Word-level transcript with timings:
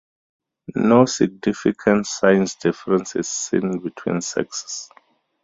No 0.77 1.05
significant 1.05 2.07
size 2.07 2.55
difference 2.55 3.15
is 3.15 3.29
seen 3.29 3.77
between 3.83 4.21
sexes. 4.21 4.89